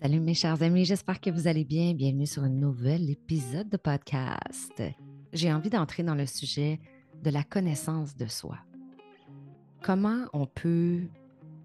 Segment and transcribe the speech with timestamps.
[0.00, 1.92] Salut mes chers amis, j'espère que vous allez bien.
[1.92, 4.80] Bienvenue sur un nouvel épisode de podcast.
[5.32, 6.78] J'ai envie d'entrer dans le sujet
[7.24, 8.58] de la connaissance de soi.
[9.82, 11.00] Comment on peut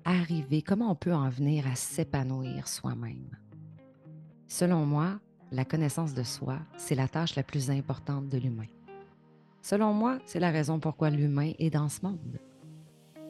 [0.03, 3.37] arriver, comment on peut en venir à s'épanouir soi-même?
[4.47, 5.19] Selon moi,
[5.51, 8.65] la connaissance de soi, c'est la tâche la plus importante de l'humain.
[9.61, 12.39] Selon moi, c'est la raison pourquoi l'humain est dans ce monde.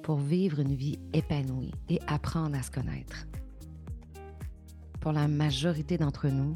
[0.02, 3.28] Pour vivre une vie épanouie et apprendre à se connaître
[5.04, 6.54] pour la majorité d'entre nous,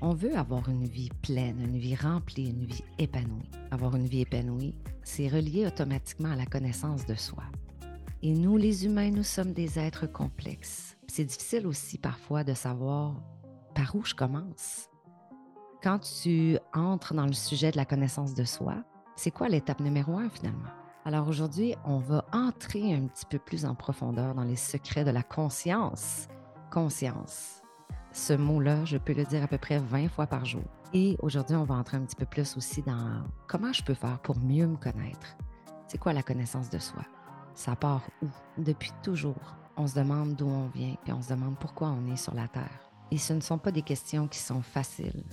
[0.00, 3.50] on veut avoir une vie pleine, une vie remplie, une vie épanouie.
[3.72, 7.42] Avoir une vie épanouie, c'est relié automatiquement à la connaissance de soi.
[8.22, 10.96] Et nous, les humains, nous sommes des êtres complexes.
[11.08, 13.20] C'est difficile aussi parfois de savoir
[13.74, 14.88] par où je commence.
[15.82, 18.76] Quand tu entres dans le sujet de la connaissance de soi,
[19.16, 20.70] c'est quoi l'étape numéro un finalement?
[21.04, 25.10] Alors aujourd'hui, on va entrer un petit peu plus en profondeur dans les secrets de
[25.10, 26.28] la conscience.
[26.70, 27.57] Conscience
[28.18, 30.64] ce mot-là, je peux le dire à peu près 20 fois par jour.
[30.92, 34.18] Et aujourd'hui, on va entrer un petit peu plus aussi dans comment je peux faire
[34.20, 35.36] pour mieux me connaître.
[35.86, 37.02] C'est quoi la connaissance de soi?
[37.54, 38.26] Ça part où?
[38.58, 42.16] Depuis toujours, on se demande d'où on vient, puis on se demande pourquoi on est
[42.16, 42.90] sur la Terre.
[43.10, 45.24] Et ce ne sont pas des questions qui sont faciles.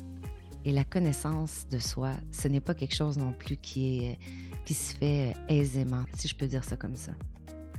[0.64, 4.18] Et la connaissance de soi, ce n'est pas quelque chose non plus qui,
[4.66, 7.12] se fait aisément, si je peux dire ça comme ça.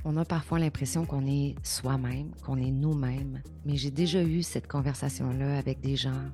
[0.05, 4.67] On a parfois l'impression qu'on est soi-même, qu'on est nous-mêmes, mais j'ai déjà eu cette
[4.67, 6.31] conversation-là avec des gens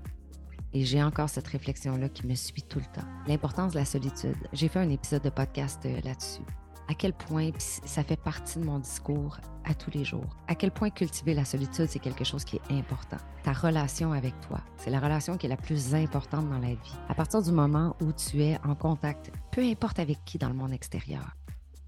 [0.73, 3.07] et j'ai encore cette réflexion-là qui me suit tout le temps.
[3.27, 4.35] L'importance de la solitude.
[4.53, 6.41] J'ai fait un épisode de podcast euh, là-dessus.
[6.89, 10.35] À quel point ça fait partie de mon discours à tous les jours.
[10.47, 13.17] À quel point cultiver la solitude, c'est quelque chose qui est important.
[13.43, 16.95] Ta relation avec toi, c'est la relation qui est la plus importante dans la vie.
[17.07, 20.55] À partir du moment où tu es en contact, peu importe avec qui dans le
[20.55, 21.37] monde extérieur,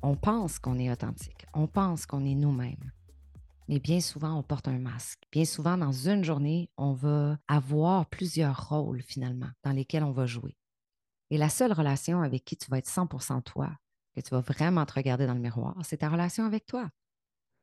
[0.01, 2.91] on pense qu'on est authentique, on pense qu'on est nous-mêmes.
[3.67, 5.23] Mais bien souvent, on porte un masque.
[5.31, 10.27] Bien souvent, dans une journée, on va avoir plusieurs rôles finalement dans lesquels on va
[10.27, 10.55] jouer.
[11.31, 13.71] Et la seule relation avec qui tu vas être 100% toi,
[14.15, 16.89] que tu vas vraiment te regarder dans le miroir, c'est ta relation avec toi.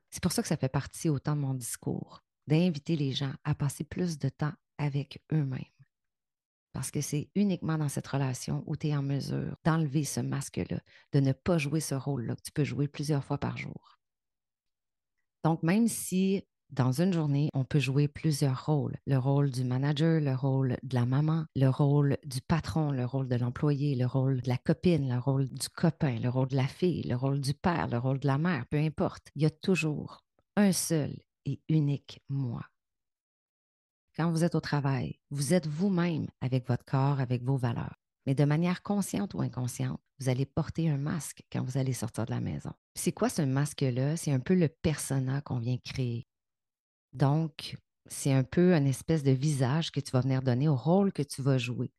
[0.09, 3.55] C'est pour ça que ça fait partie autant de mon discours, d'inviter les gens à
[3.55, 5.63] passer plus de temps avec eux-mêmes.
[6.73, 10.79] Parce que c'est uniquement dans cette relation où tu es en mesure d'enlever ce masque-là,
[11.13, 13.99] de ne pas jouer ce rôle-là que tu peux jouer plusieurs fois par jour.
[15.43, 20.19] Donc, même si dans une journée, on peut jouer plusieurs rôles, le rôle du manager,
[20.19, 24.41] le rôle de la maman, le rôle du patron, le rôle de l'employé, le rôle
[24.41, 27.53] de la copine, le rôle du copain, le rôle de la fille, le rôle du
[27.53, 30.23] père, le rôle de la mère, peu importe, il y a toujours
[30.55, 32.63] un seul et unique moi
[34.15, 37.95] quand vous êtes au travail, vous êtes vous-même avec votre corps, avec vos valeurs.
[38.25, 42.25] Mais de manière consciente ou inconsciente, vous allez porter un masque quand vous allez sortir
[42.25, 42.71] de la maison.
[42.95, 44.15] C'est quoi ce masque-là?
[44.15, 46.25] C'est un peu le persona qu'on vient créer.
[47.11, 47.75] Donc,
[48.05, 51.23] c'est un peu une espèce de visage que tu vas venir donner au rôle que
[51.23, 51.91] tu vas jouer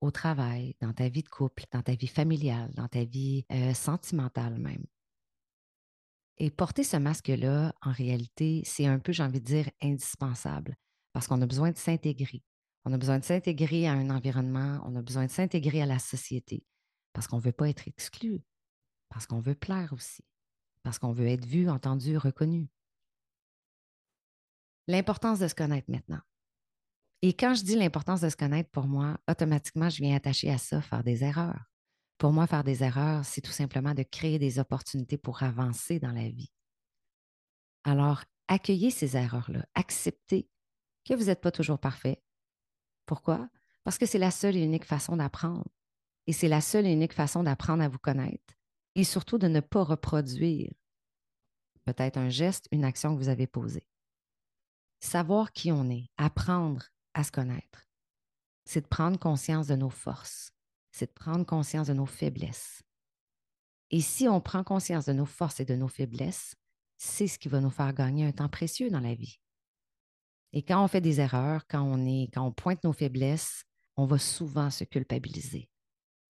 [0.00, 3.72] au travail, dans ta vie de couple, dans ta vie familiale, dans ta vie euh,
[3.72, 4.84] sentimentale même.
[6.38, 10.76] Et porter ce masque-là, en réalité, c'est un peu, j'ai envie de dire, indispensable
[11.12, 12.42] parce qu'on a besoin de s'intégrer.
[12.84, 15.98] On a besoin de s'intégrer à un environnement, on a besoin de s'intégrer à la
[15.98, 16.64] société,
[17.12, 18.42] parce qu'on ne veut pas être exclu,
[19.08, 20.24] parce qu'on veut plaire aussi,
[20.82, 22.68] parce qu'on veut être vu, entendu, reconnu.
[24.88, 26.20] L'importance de se connaître maintenant.
[27.24, 30.58] Et quand je dis l'importance de se connaître, pour moi, automatiquement, je viens attacher à
[30.58, 31.70] ça faire des erreurs.
[32.18, 36.10] Pour moi, faire des erreurs, c'est tout simplement de créer des opportunités pour avancer dans
[36.10, 36.50] la vie.
[37.84, 40.48] Alors, accueillez ces erreurs-là, acceptez
[41.04, 42.22] que vous n'êtes pas toujours parfait.
[43.06, 43.48] Pourquoi?
[43.84, 45.68] Parce que c'est la seule et unique façon d'apprendre.
[46.26, 48.54] Et c'est la seule et unique façon d'apprendre à vous connaître.
[48.94, 50.70] Et surtout de ne pas reproduire
[51.84, 53.86] peut-être un geste, une action que vous avez posée.
[55.00, 57.88] Savoir qui on est, apprendre à se connaître,
[58.64, 60.52] c'est de prendre conscience de nos forces,
[60.92, 62.82] c'est de prendre conscience de nos faiblesses.
[63.90, 66.54] Et si on prend conscience de nos forces et de nos faiblesses,
[66.96, 69.41] c'est ce qui va nous faire gagner un temps précieux dans la vie.
[70.52, 73.64] Et quand on fait des erreurs, quand on, est, quand on pointe nos faiblesses,
[73.96, 75.68] on va souvent se culpabiliser.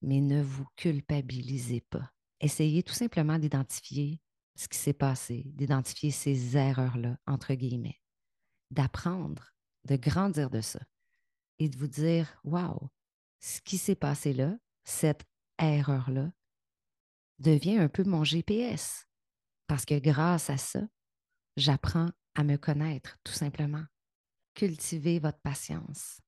[0.00, 2.10] Mais ne vous culpabilisez pas.
[2.40, 4.20] Essayez tout simplement d'identifier
[4.56, 8.00] ce qui s'est passé, d'identifier ces erreurs-là, entre guillemets,
[8.70, 9.54] d'apprendre,
[9.84, 10.80] de grandir de ça
[11.58, 12.88] et de vous dire, waouh,
[13.40, 15.24] ce qui s'est passé là, cette
[15.58, 16.32] erreur-là,
[17.38, 19.06] devient un peu mon GPS.
[19.66, 20.80] Parce que grâce à ça,
[21.56, 23.84] j'apprends à me connaître, tout simplement
[24.54, 26.20] cultiver votre patience.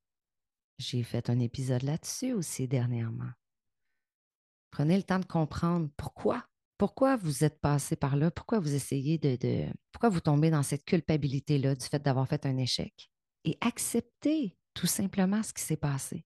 [0.79, 3.31] J'ai fait un épisode là-dessus aussi dernièrement.
[4.71, 6.45] Prenez le temps de comprendre pourquoi.
[6.79, 8.31] Pourquoi vous êtes passé par là?
[8.31, 12.57] Pourquoi vous essayez de, Pourquoi vous tombez dans cette culpabilité-là du fait d'avoir fait un
[12.57, 13.09] échec?
[13.45, 16.25] et accepter tout simplement ce qui s'est passé.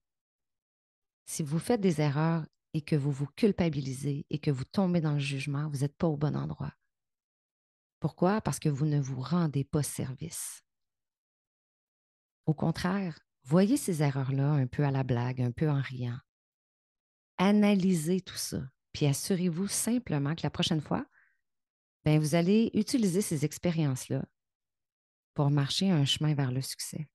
[1.25, 5.13] Si vous faites des erreurs et que vous vous culpabilisez et que vous tombez dans
[5.13, 6.73] le jugement, vous n'êtes pas au bon endroit.
[7.99, 8.41] Pourquoi?
[8.41, 10.63] Parce que vous ne vous rendez pas service.
[12.49, 16.17] Au contraire, voyez ces erreurs-là un peu à la blague, un peu en riant.
[17.37, 21.05] Analysez tout ça, puis assurez-vous simplement que la prochaine fois,
[22.05, 24.25] ben, vous allez utiliser ces expériences-là
[25.35, 27.07] pour marcher un chemin vers le succès,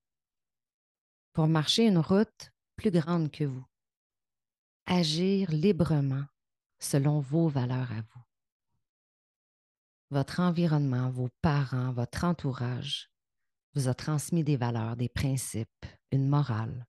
[1.32, 3.66] pour marcher une route plus grande que vous,
[4.86, 6.26] agir librement
[6.78, 8.22] selon vos valeurs à vous.
[10.10, 13.10] Votre environnement, vos parents, votre entourage
[13.74, 16.86] vous a transmis des valeurs, des principes, une morale.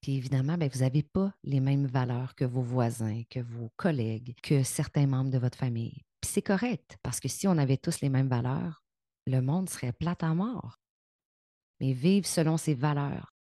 [0.00, 4.36] Puis évidemment, ben, vous n'avez pas les mêmes valeurs que vos voisins, que vos collègues,
[4.42, 6.02] que certains membres de votre famille.
[6.20, 8.82] Puis c'est correct, parce que si on avait tous les mêmes valeurs,
[9.26, 10.78] le monde serait plat à mort.
[11.80, 13.34] Mais vivre selon ses valeurs,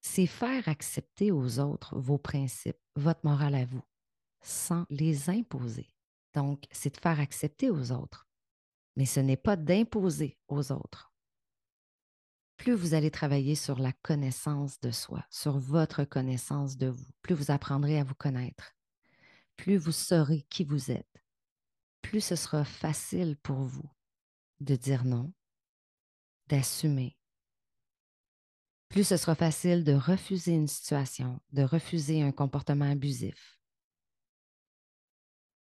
[0.00, 3.82] c'est faire accepter aux autres vos principes, votre morale à vous,
[4.42, 5.88] sans les imposer.
[6.34, 8.26] Donc, c'est de faire accepter aux autres.
[8.96, 11.09] Mais ce n'est pas d'imposer aux autres.
[12.60, 17.34] Plus vous allez travailler sur la connaissance de soi, sur votre connaissance de vous, plus
[17.34, 18.76] vous apprendrez à vous connaître,
[19.56, 21.24] plus vous saurez qui vous êtes,
[22.02, 23.90] plus ce sera facile pour vous
[24.60, 25.32] de dire non,
[26.48, 27.16] d'assumer.
[28.90, 33.58] Plus ce sera facile de refuser une situation, de refuser un comportement abusif.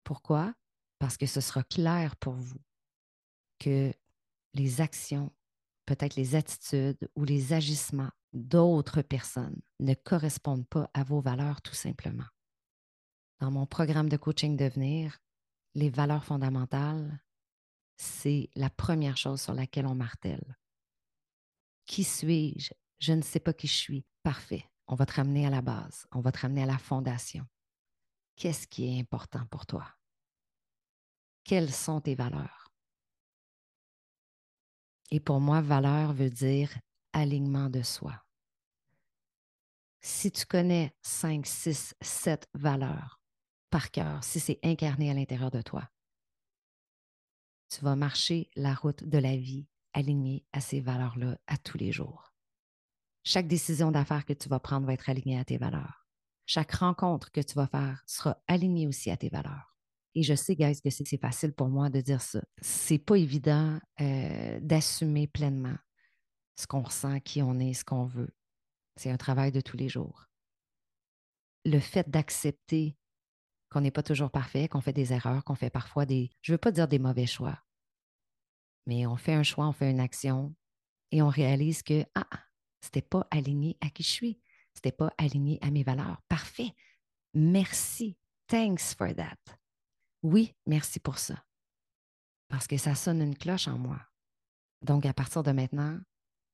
[0.04, 0.54] Pourquoi?
[1.00, 2.62] Parce que ce sera clair pour vous
[3.58, 3.92] que
[4.52, 5.32] les actions,
[5.86, 11.74] peut-être les attitudes ou les agissements d'autres personnes ne correspondent pas à vos valeurs tout
[11.74, 12.26] simplement.
[13.40, 15.18] Dans mon programme de coaching devenir,
[15.74, 17.22] les valeurs fondamentales,
[17.96, 20.56] c'est la première chose sur laquelle on martèle.
[21.86, 22.72] Qui suis-je?
[22.98, 24.06] Je ne sais pas qui je suis.
[24.22, 24.68] Parfait.
[24.86, 26.06] On va te ramener à la base.
[26.12, 27.46] On va te ramener à la fondation.
[28.36, 29.86] Qu'est-ce qui est important pour toi?
[31.44, 32.63] Quelles sont tes valeurs?
[35.14, 36.76] Et pour moi, valeur veut dire
[37.12, 38.20] alignement de soi.
[40.00, 43.20] Si tu connais 5, 6, 7 valeurs
[43.70, 45.88] par cœur, si c'est incarné à l'intérieur de toi,
[47.68, 51.92] tu vas marcher la route de la vie alignée à ces valeurs-là à tous les
[51.92, 52.34] jours.
[53.22, 56.08] Chaque décision d'affaires que tu vas prendre va être alignée à tes valeurs.
[56.44, 59.73] Chaque rencontre que tu vas faire sera alignée aussi à tes valeurs.
[60.14, 62.40] Et je sais, guys, que c'est facile pour moi de dire ça.
[62.62, 65.76] C'est pas évident euh, d'assumer pleinement
[66.56, 68.32] ce qu'on ressent, qui on est, ce qu'on veut.
[68.96, 70.26] C'est un travail de tous les jours.
[71.64, 72.96] Le fait d'accepter
[73.70, 76.58] qu'on n'est pas toujours parfait, qu'on fait des erreurs, qu'on fait parfois des, je veux
[76.58, 77.58] pas dire des mauvais choix,
[78.86, 80.54] mais on fait un choix, on fait une action
[81.10, 82.28] et on réalise que, ah,
[82.80, 84.40] c'était pas aligné à qui je suis,
[84.74, 86.20] c'était pas aligné à mes valeurs.
[86.28, 86.72] Parfait.
[87.32, 88.16] Merci.
[88.46, 89.63] Thanks for that.
[90.24, 91.44] Oui, merci pour ça.
[92.48, 94.00] Parce que ça sonne une cloche en moi.
[94.80, 96.00] Donc, à partir de maintenant,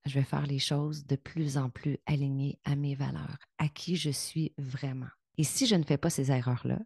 [0.07, 3.95] je vais faire les choses de plus en plus alignées à mes valeurs, à qui
[3.95, 5.09] je suis vraiment.
[5.39, 6.81] Et si je ne fais pas ces erreurs-là,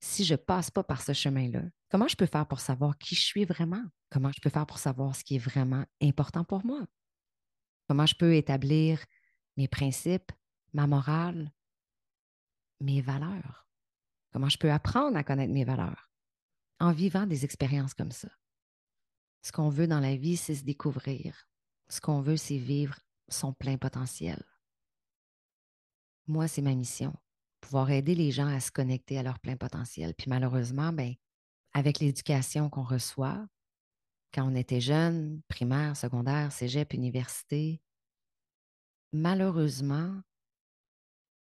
[0.00, 3.14] si je ne passe pas par ce chemin-là, comment je peux faire pour savoir qui
[3.14, 3.84] je suis vraiment?
[4.08, 6.86] Comment je peux faire pour savoir ce qui est vraiment important pour moi?
[7.86, 9.04] Comment je peux établir
[9.58, 10.32] mes principes,
[10.72, 11.52] ma morale,
[12.80, 13.67] mes valeurs?
[14.32, 16.10] Comment je peux apprendre à connaître mes valeurs
[16.80, 18.28] en vivant des expériences comme ça?
[19.42, 21.48] Ce qu'on veut dans la vie, c'est se découvrir.
[21.88, 24.42] Ce qu'on veut, c'est vivre son plein potentiel.
[26.26, 27.14] Moi, c'est ma mission,
[27.60, 30.14] pouvoir aider les gens à se connecter à leur plein potentiel.
[30.14, 31.14] Puis malheureusement, ben,
[31.72, 33.46] avec l'éducation qu'on reçoit,
[34.34, 37.80] quand on était jeune, primaire, secondaire, cégep, université,
[39.12, 40.20] malheureusement,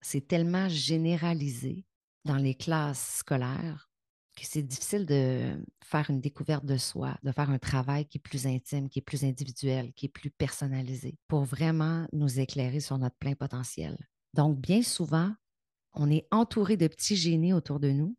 [0.02, 1.86] c'est tellement généralisé
[2.26, 3.92] dans les classes scolaires
[4.36, 8.22] que c'est difficile de faire une découverte de soi, de faire un travail qui est
[8.22, 12.98] plus intime, qui est plus individuel, qui est plus personnalisé pour vraiment nous éclairer sur
[12.98, 13.98] notre plein potentiel.
[14.34, 15.34] Donc, bien souvent,
[15.94, 18.16] on est entouré de petits génies autour de nous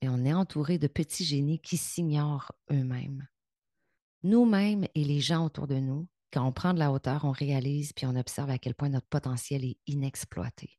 [0.00, 3.26] et on est entouré de petits génies qui s'ignorent eux-mêmes.
[4.22, 7.92] Nous-mêmes et les gens autour de nous, quand on prend de la hauteur, on réalise
[7.92, 10.78] puis on observe à quel point notre potentiel est inexploité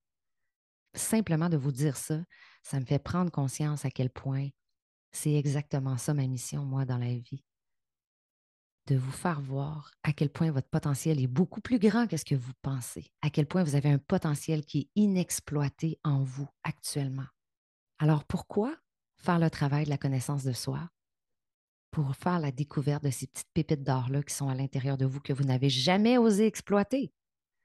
[0.98, 2.20] simplement de vous dire ça,
[2.64, 4.50] ça me fait prendre conscience à quel point
[5.12, 7.44] c'est exactement ça ma mission, moi, dans la vie.
[8.88, 12.26] De vous faire voir à quel point votre potentiel est beaucoup plus grand que ce
[12.26, 16.48] que vous pensez, à quel point vous avez un potentiel qui est inexploité en vous
[16.64, 17.28] actuellement.
[18.00, 18.76] Alors pourquoi
[19.18, 20.90] faire le travail de la connaissance de soi?
[21.92, 25.20] pour faire la découverte de ces petites pépites d'or-là qui sont à l'intérieur de vous
[25.20, 27.12] que vous n'avez jamais osé exploiter,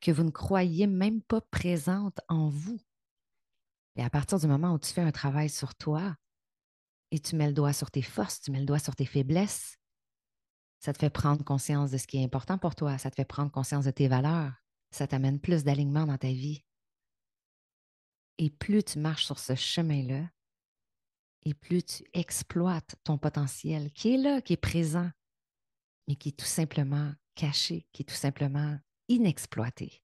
[0.00, 2.80] que vous ne croyez même pas présentes en vous?
[3.96, 6.16] Et à partir du moment où tu fais un travail sur toi
[7.10, 9.76] et tu mets le doigt sur tes forces, tu mets le doigt sur tes faiblesses,
[10.80, 13.24] ça te fait prendre conscience de ce qui est important pour toi, ça te fait
[13.24, 14.52] prendre conscience de tes valeurs,
[14.90, 16.64] ça t'amène plus d'alignement dans ta vie.
[18.38, 20.28] Et plus tu marches sur ce chemin-là,
[21.44, 25.10] et plus tu exploites ton potentiel qui est là, qui est présent,
[26.08, 30.02] mais qui est tout simplement caché, qui est tout simplement inexploité.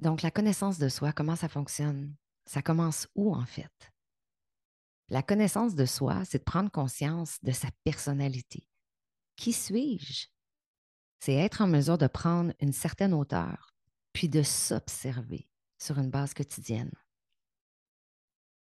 [0.00, 2.16] Donc, la connaissance de soi, comment ça fonctionne?
[2.50, 3.92] Ça commence où en fait?
[5.08, 8.66] La connaissance de soi, c'est de prendre conscience de sa personnalité.
[9.36, 10.26] Qui suis-je?
[11.20, 13.76] C'est être en mesure de prendre une certaine hauteur,
[14.12, 16.90] puis de s'observer sur une base quotidienne.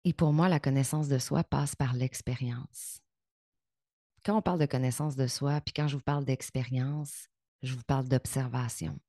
[0.03, 2.99] Et pour moi, la connaissance de soi passe par l'expérience.
[4.25, 7.29] Quand on parle de connaissance de soi, puis quand je vous parle d'expérience,
[7.61, 8.99] je vous parle d'observation.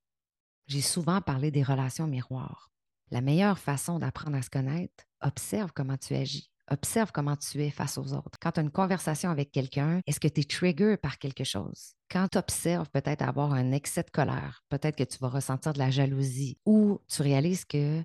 [0.67, 2.71] J'ai souvent parlé des relations miroirs.
[3.11, 6.51] La meilleure façon d'apprendre à se connaître, observe comment tu agis.
[6.69, 8.37] Observe comment tu es face aux autres.
[8.39, 11.95] Quand tu as une conversation avec quelqu'un, est-ce que tu es trigger par quelque chose?
[12.11, 15.79] Quand tu observes peut-être avoir un excès de colère, peut-être que tu vas ressentir de
[15.79, 18.03] la jalousie ou tu réalises que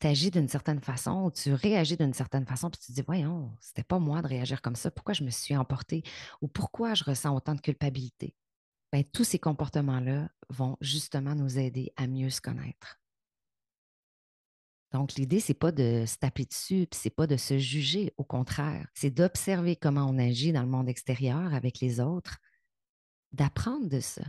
[0.00, 3.04] tu agis d'une certaine façon ou tu réagis d'une certaine façon, puis tu te dis,
[3.06, 6.02] voyons, c'était pas moi de réagir comme ça, pourquoi je me suis emportée
[6.40, 8.34] ou pourquoi je ressens autant de culpabilité?
[8.90, 13.01] Bien, tous ces comportements-là vont justement nous aider à mieux se connaître.
[14.92, 18.12] Donc, l'idée, c'est pas de se taper dessus, puis c'est pas de se juger.
[18.18, 22.38] Au contraire, c'est d'observer comment on agit dans le monde extérieur avec les autres,
[23.32, 24.22] d'apprendre de ça,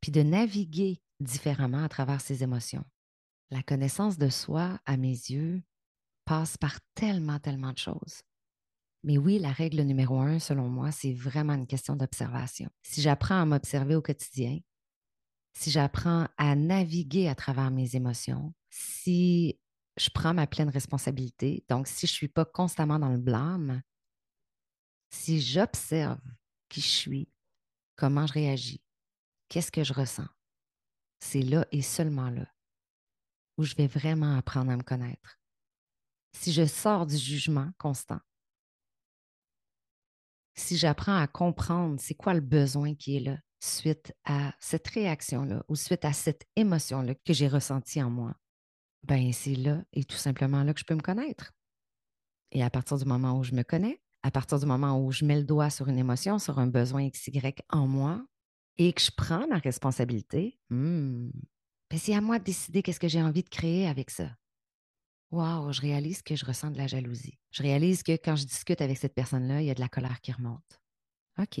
[0.00, 2.84] puis de naviguer différemment à travers ses émotions.
[3.50, 5.62] La connaissance de soi, à mes yeux,
[6.24, 8.22] passe par tellement, tellement de choses.
[9.02, 12.68] Mais oui, la règle numéro un, selon moi, c'est vraiment une question d'observation.
[12.82, 14.58] Si j'apprends à m'observer au quotidien,
[15.54, 19.58] si j'apprends à naviguer à travers mes émotions, si
[19.98, 23.82] je prends ma pleine responsabilité, donc si je ne suis pas constamment dans le blâme,
[25.10, 26.20] si j'observe
[26.68, 27.32] qui je suis,
[27.96, 28.82] comment je réagis,
[29.48, 30.28] qu'est-ce que je ressens,
[31.20, 32.46] c'est là et seulement là
[33.56, 35.40] où je vais vraiment apprendre à me connaître.
[36.32, 38.20] Si je sors du jugement constant,
[40.54, 45.64] si j'apprends à comprendre c'est quoi le besoin qui est là suite à cette réaction-là
[45.68, 48.36] ou suite à cette émotion-là que j'ai ressentie en moi,
[49.04, 51.52] ben c'est là et tout simplement là que je peux me connaître.
[52.52, 55.24] Et à partir du moment où je me connais, à partir du moment où je
[55.24, 58.24] mets le doigt sur une émotion, sur un besoin XY en moi,
[58.76, 61.30] et que je prends ma responsabilité, hmm,
[61.90, 64.30] ben, c'est à moi de décider qu'est-ce que j'ai envie de créer avec ça.
[65.30, 67.38] Wow, je réalise que je ressens de la jalousie.
[67.50, 70.20] Je réalise que quand je discute avec cette personne-là, il y a de la colère
[70.20, 70.80] qui remonte.
[71.38, 71.60] OK,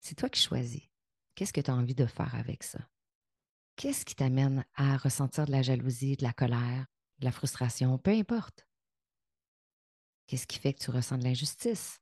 [0.00, 0.82] c'est toi qui choisis.
[1.34, 2.78] Qu'est-ce que tu as envie de faire avec ça?
[3.80, 6.84] Qu'est-ce qui t'amène à ressentir de la jalousie, de la colère,
[7.18, 8.68] de la frustration, peu importe?
[10.26, 11.98] Qu'est-ce qui fait que tu ressens de l'injustice?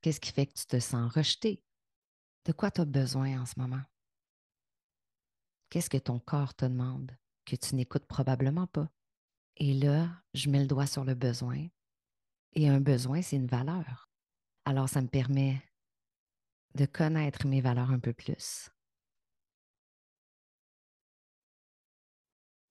[0.00, 1.62] Qu'est-ce qui fait que tu te sens rejeté?
[2.44, 3.84] De quoi tu as besoin en ce moment?
[5.70, 8.90] Qu'est-ce que ton corps te demande que tu n'écoutes probablement pas?
[9.58, 11.68] Et là, je mets le doigt sur le besoin.
[12.54, 14.10] Et un besoin, c'est une valeur.
[14.64, 15.62] Alors, ça me permet
[16.74, 18.72] de connaître mes valeurs un peu plus.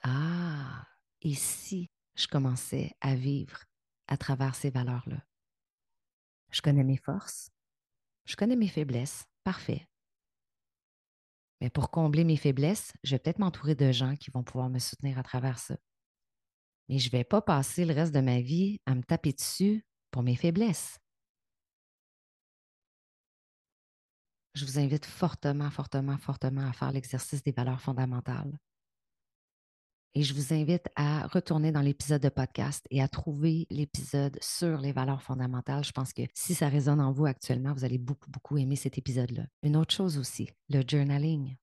[0.09, 0.85] Ah,
[1.21, 3.65] et si je commençais à vivre
[4.07, 5.21] à travers ces valeurs-là?
[6.49, 7.49] Je connais mes forces,
[8.23, 9.85] je connais mes faiblesses, parfait.
[11.59, 14.79] Mais pour combler mes faiblesses, je vais peut-être m'entourer de gens qui vont pouvoir me
[14.79, 15.75] soutenir à travers ça.
[16.87, 19.85] Mais je ne vais pas passer le reste de ma vie à me taper dessus
[20.11, 20.99] pour mes faiblesses.
[24.53, 28.57] Je vous invite fortement, fortement, fortement à faire l'exercice des valeurs fondamentales.
[30.17, 34.79] Et je vous invite à retourner dans l'épisode de podcast et à trouver l'épisode sur
[34.79, 35.83] les valeurs fondamentales.
[35.83, 38.97] Je pense que si ça résonne en vous actuellement, vous allez beaucoup, beaucoup aimer cet
[38.97, 39.45] épisode-là.
[39.61, 41.55] Une autre chose aussi, le journaling.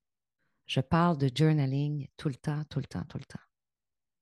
[0.67, 3.43] Je parle de journaling tout le temps, tout le temps, tout le temps.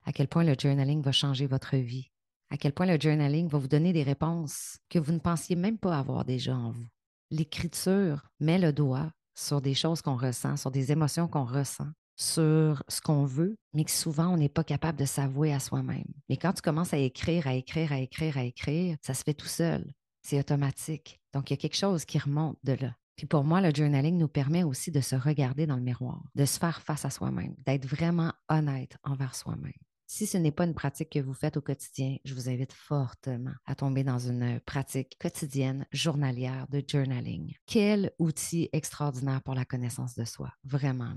[0.06, 2.10] À quel point le journaling va changer votre vie?
[2.48, 5.76] À quel point le journaling va vous donner des réponses que vous ne pensiez même
[5.76, 6.88] pas avoir déjà en vous?
[7.30, 12.82] L'écriture met le doigt sur des choses qu'on ressent, sur des émotions qu'on ressent sur
[12.88, 16.12] ce qu'on veut, mais que souvent, on n'est pas capable de s'avouer à soi-même.
[16.28, 19.34] Mais quand tu commences à écrire, à écrire, à écrire, à écrire, ça se fait
[19.34, 19.92] tout seul.
[20.22, 21.20] C'est automatique.
[21.32, 22.94] Donc, il y a quelque chose qui remonte de là.
[23.16, 26.44] Puis pour moi, le journaling nous permet aussi de se regarder dans le miroir, de
[26.44, 29.72] se faire face à soi-même, d'être vraiment honnête envers soi-même.
[30.06, 33.54] Si ce n'est pas une pratique que vous faites au quotidien, je vous invite fortement
[33.64, 37.54] à tomber dans une pratique quotidienne, journalière de journaling.
[37.66, 41.14] Quel outil extraordinaire pour la connaissance de soi, vraiment.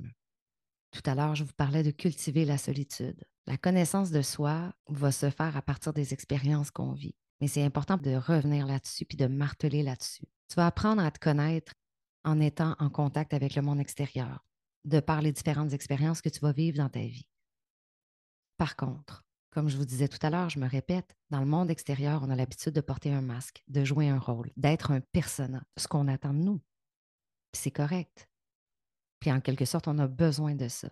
[0.95, 3.21] Tout à l'heure, je vous parlais de cultiver la solitude.
[3.47, 7.17] La connaissance de soi va se faire à partir des expériences qu'on vit.
[7.41, 10.23] Mais c'est important de revenir là-dessus puis de marteler là-dessus.
[10.47, 11.73] Tu vas apprendre à te connaître
[12.23, 14.45] en étant en contact avec le monde extérieur,
[14.85, 17.27] de par les différentes expériences que tu vas vivre dans ta vie.
[18.55, 21.69] Par contre, comme je vous disais tout à l'heure, je me répète, dans le monde
[21.69, 25.61] extérieur, on a l'habitude de porter un masque, de jouer un rôle, d'être un persona,
[25.75, 26.61] ce qu'on attend de nous.
[27.51, 28.29] C'est correct.
[29.19, 30.89] Puis en quelque sorte, on a besoin de ça.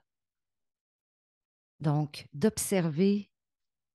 [1.80, 3.30] Donc, d'observer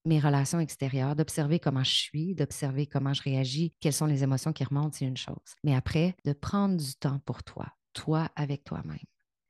[0.04, 4.52] mes relations extérieures, d'observer comment je suis, d'observer comment je réagis, quelles sont les émotions
[4.52, 5.54] qui remontent, c'est une chose.
[5.64, 8.98] Mais après, de prendre du temps pour toi, toi avec toi-même.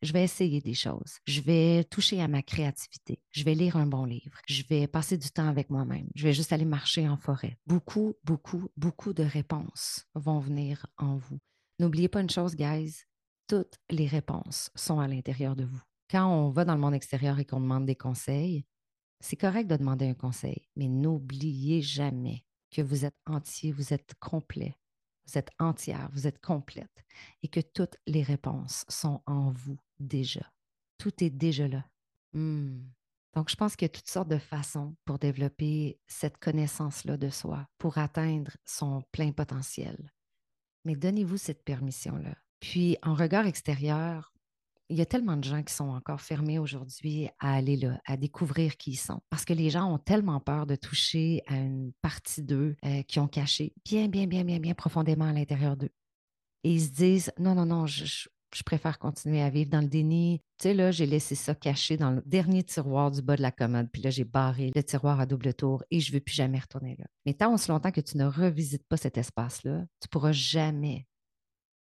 [0.00, 1.18] Je vais essayer des choses.
[1.26, 3.20] Je vais toucher à ma créativité.
[3.30, 4.38] Je vais lire un bon livre.
[4.46, 6.08] Je vais passer du temps avec moi-même.
[6.14, 7.58] Je vais juste aller marcher en forêt.
[7.66, 11.40] Beaucoup, beaucoup, beaucoup de réponses vont venir en vous.
[11.80, 13.07] N'oubliez pas une chose, guys.
[13.48, 15.80] Toutes les réponses sont à l'intérieur de vous.
[16.10, 18.66] Quand on va dans le monde extérieur et qu'on demande des conseils,
[19.20, 24.14] c'est correct de demander un conseil, mais n'oubliez jamais que vous êtes entier, vous êtes
[24.20, 24.76] complet,
[25.26, 27.04] vous êtes entière, vous êtes complète
[27.42, 30.52] et que toutes les réponses sont en vous déjà.
[30.98, 31.86] Tout est déjà là.
[32.34, 32.82] Hmm.
[33.34, 37.30] Donc, je pense qu'il y a toutes sortes de façons pour développer cette connaissance-là de
[37.30, 40.12] soi, pour atteindre son plein potentiel.
[40.84, 42.36] Mais donnez-vous cette permission-là.
[42.60, 44.32] Puis, en regard extérieur,
[44.90, 48.16] il y a tellement de gens qui sont encore fermés aujourd'hui à aller là, à
[48.16, 49.20] découvrir qui ils sont.
[49.28, 53.20] Parce que les gens ont tellement peur de toucher à une partie d'eux euh, qui
[53.20, 55.90] ont caché bien, bien, bien, bien, bien profondément à l'intérieur d'eux.
[56.64, 58.28] Et ils se disent, non, non, non, je,
[58.64, 60.40] préfère continuer à vivre dans le déni.
[60.58, 63.52] Tu sais, là, j'ai laissé ça caché dans le dernier tiroir du bas de la
[63.52, 66.34] commode, puis là, j'ai barré le tiroir à double tour et je ne veux plus
[66.34, 67.04] jamais retourner là.
[67.26, 71.06] Mais tant aussi longtemps que tu ne revisites pas cet espace-là, tu ne pourras jamais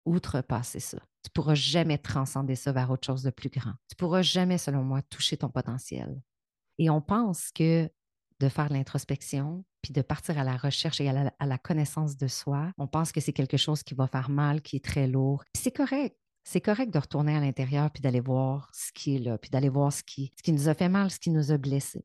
[0.05, 0.99] outrepasser ça.
[1.23, 3.73] Tu ne pourras jamais transcender ça vers autre chose de plus grand.
[3.89, 6.21] Tu ne pourras jamais, selon moi, toucher ton potentiel.
[6.79, 7.91] Et on pense que
[8.41, 12.73] de faire l'introspection, puis de partir à la recherche et à la, connaissance de soi,
[12.77, 15.45] on pense que c'est quelque chose qui va faire mal, qui est très lourd.
[15.55, 16.17] C'est correct.
[16.45, 19.69] C'est correct de retourner à l'intérieur puis d'aller voir ce qui est là, puis d'aller
[19.69, 22.05] voir ce qui, ce qui nous a fait mal, ce qui nous a blessés.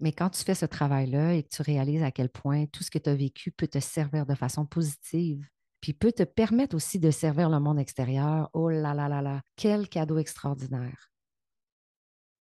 [0.00, 2.90] Mais quand tu fais ce travail-là et que tu réalises à quel point tout ce
[2.90, 5.48] que tu as vécu peut te servir de façon positive,
[5.80, 8.50] puis peut te permettre aussi de servir le monde extérieur.
[8.52, 11.10] Oh là là là là, quel cadeau extraordinaire.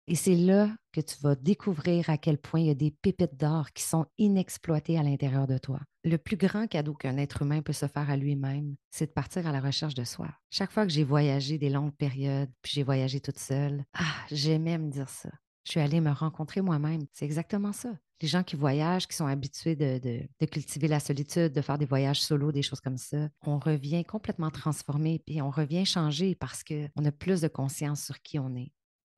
[0.08, 3.36] Et c'est là que tu vas découvrir à quel point il y a des pépites
[3.36, 5.80] d'or qui sont inexploitées à l'intérieur de toi.
[6.04, 9.48] Le plus grand cadeau qu'un être humain peut se faire à lui-même, c'est de partir
[9.48, 10.28] à la recherche de soi.
[10.48, 14.78] Chaque fois que j'ai voyagé des longues périodes, puis j'ai voyagé toute seule, ah, j'aimais
[14.78, 15.30] me dire ça.
[15.64, 17.02] Je suis allée me rencontrer moi-même.
[17.12, 21.60] C'est exactement ça les gens qui voyagent, qui sont habitués de, cultiver la solitude, de
[21.60, 25.84] faire des voyages solo, des choses comme ça, on revient complètement transformé, puis on revient
[25.84, 28.72] changé parce qu'on a plus de conscience sur qui on est.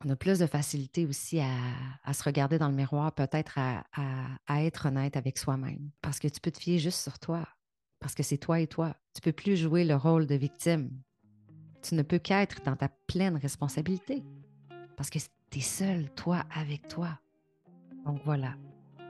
[0.04, 3.84] On a plus de facilité aussi à, se regarder dans le miroir, peut-être à,
[4.46, 7.46] à, être honnête avec soi-même, parce que tu peux te fier juste sur toi,
[7.98, 8.96] parce que c'est toi et toi.
[9.14, 10.90] Tu peux plus jouer le rôle de victime.
[11.82, 14.22] Tu ne peux qu'être dans ta pleine responsabilité,
[14.96, 15.18] parce que
[15.50, 17.18] tu es seul, toi, avec toi.
[18.04, 18.54] Donc voilà,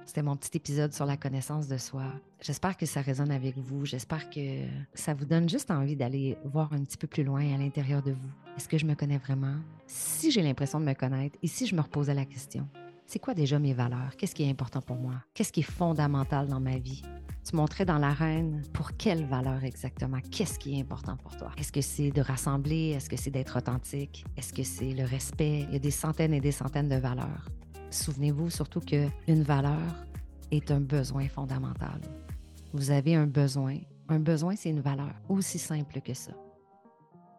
[0.08, 2.04] c'était mon petit épisode sur la connaissance de soi.
[2.40, 3.84] J'espère que ça résonne avec vous.
[3.84, 7.58] J'espère que ça vous donne juste envie d'aller voir un petit peu plus loin à
[7.58, 8.30] l'intérieur de vous.
[8.56, 9.56] Est-ce que je me connais vraiment?
[9.86, 12.66] Si j'ai l'impression de me connaître et si je me reposais la question,
[13.04, 14.16] c'est quoi déjà mes valeurs?
[14.16, 15.12] Qu'est-ce qui est important pour moi?
[15.34, 17.02] Qu'est-ce qui est fondamental dans ma vie?
[17.46, 20.20] Tu montrais dans l'arène pour quelle valeur exactement?
[20.30, 21.50] Qu'est-ce qui est important pour toi?
[21.58, 22.94] Est-ce que c'est de rassembler?
[22.96, 24.24] Est-ce que c'est d'être authentique?
[24.38, 25.66] Est-ce que c'est le respect?
[25.68, 27.46] Il y a des centaines et des centaines de valeurs.
[27.90, 30.06] Souvenez-vous surtout qu'une valeur
[30.50, 32.00] est un besoin fondamental.
[32.72, 33.78] Vous avez un besoin.
[34.08, 36.32] Un besoin, c'est une valeur aussi simple que ça.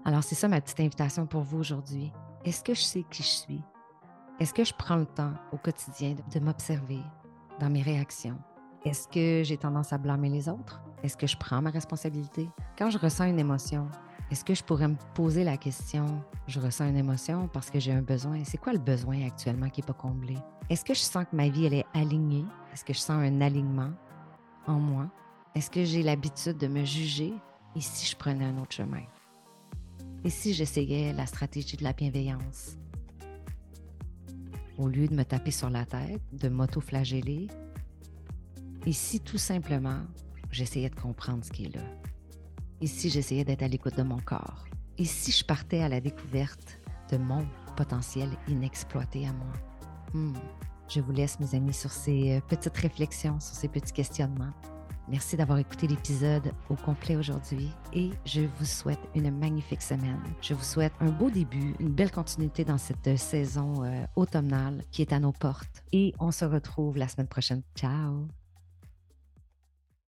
[0.06, 2.12] Alors, c'est ça ma petite invitation pour vous aujourd'hui.
[2.46, 3.62] Est-ce que je sais qui je suis?
[4.40, 7.02] Est-ce que je prends le temps au quotidien de, m'observer
[7.60, 8.38] dans mes réactions?
[8.86, 10.82] Est-ce que j'ai tendance à blâmer les autres?
[11.04, 12.50] Est-ce que je prends ma responsabilité?
[12.78, 13.88] Quand je ressens une émotion,
[14.32, 16.06] est-ce que je pourrais me poser la question,
[16.48, 19.82] je ressens une émotion parce que j'ai un besoin, c'est quoi le besoin actuellement qui
[19.82, 20.38] n'est pas comblé?
[20.70, 22.46] Est-ce que je sens que ma vie, elle est alignée?
[22.72, 23.92] Est-ce que je sens un alignement
[24.68, 25.10] en moi?
[25.56, 27.34] Est-ce que j'ai l'habitude de me juger?
[27.76, 29.04] Et si je prenais un autre chemin?
[30.24, 32.78] Et si j'essayais la stratégie de la bienveillance?
[34.78, 37.48] Au lieu de me taper sur la tête, de m'auto-flageller,
[38.86, 40.02] et si tout simplement
[40.52, 41.82] j'essayais de comprendre ce qui est là?
[42.82, 44.66] Et si j'essayais d'être à l'écoute de mon corps?
[44.98, 46.80] Et si je partais à la découverte
[47.12, 49.54] de mon potentiel inexploité à moi?
[50.14, 50.34] Hmm.
[50.88, 54.54] Je vous laisse, mes amis, sur ces euh, petites réflexions, sur ces petits questionnements.
[55.08, 60.22] Merci d'avoir écouté l'épisode au complet aujourd'hui et je vous souhaite une magnifique semaine.
[60.40, 65.02] Je vous souhaite un beau début, une belle continuité dans cette saison euh, automnale qui
[65.02, 67.64] est à nos portes et on se retrouve la semaine prochaine.
[67.76, 68.39] Ciao!